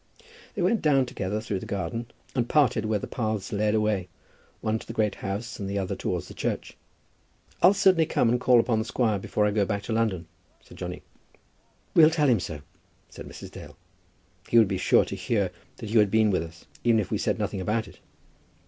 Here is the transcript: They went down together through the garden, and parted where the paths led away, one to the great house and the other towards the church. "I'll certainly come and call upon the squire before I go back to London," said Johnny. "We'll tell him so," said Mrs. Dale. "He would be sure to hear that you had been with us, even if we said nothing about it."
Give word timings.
They 0.55 0.63
went 0.63 0.81
down 0.81 1.05
together 1.05 1.39
through 1.39 1.59
the 1.59 1.67
garden, 1.67 2.07
and 2.33 2.49
parted 2.49 2.85
where 2.85 2.97
the 2.97 3.05
paths 3.05 3.53
led 3.53 3.75
away, 3.75 4.07
one 4.59 4.79
to 4.79 4.87
the 4.87 4.93
great 4.93 5.13
house 5.21 5.59
and 5.59 5.69
the 5.69 5.77
other 5.77 5.95
towards 5.95 6.27
the 6.27 6.33
church. 6.33 6.75
"I'll 7.61 7.75
certainly 7.75 8.07
come 8.07 8.27
and 8.27 8.39
call 8.41 8.59
upon 8.59 8.79
the 8.79 8.85
squire 8.85 9.19
before 9.19 9.45
I 9.45 9.51
go 9.51 9.63
back 9.63 9.83
to 9.83 9.93
London," 9.93 10.25
said 10.63 10.77
Johnny. 10.79 11.03
"We'll 11.93 12.09
tell 12.09 12.27
him 12.27 12.39
so," 12.39 12.61
said 13.11 13.27
Mrs. 13.27 13.51
Dale. 13.51 13.77
"He 14.49 14.57
would 14.57 14.67
be 14.67 14.79
sure 14.79 15.05
to 15.05 15.15
hear 15.15 15.51
that 15.77 15.91
you 15.91 15.99
had 15.99 16.09
been 16.09 16.31
with 16.31 16.41
us, 16.41 16.65
even 16.83 16.99
if 16.99 17.11
we 17.11 17.19
said 17.19 17.37
nothing 17.37 17.61
about 17.61 17.87
it." 17.87 17.99